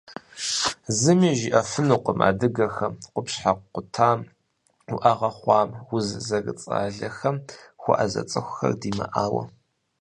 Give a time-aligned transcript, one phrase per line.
[0.99, 4.19] Зыми жиӏэфынукъым адыгэхэм къупщхьэ къутам,
[4.93, 7.35] уӏэгъэ хъуам, уз зэрыцӏалэхэм
[7.81, 9.43] хуэӏэзэ цӏыхухэр димыӏауэ.